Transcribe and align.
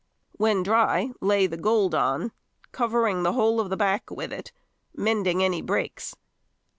When 0.31 0.63
dry, 0.63 1.11
lay 1.21 1.45
the 1.45 1.57
gold 1.57 1.93
on, 1.93 2.31
covering 2.71 3.21
the 3.21 3.33
whole 3.33 3.59
of 3.59 3.69
the 3.69 3.77
back 3.77 4.09
with 4.09 4.33
it, 4.33 4.51
mending 4.95 5.43
any 5.43 5.61
breaks. 5.61 6.15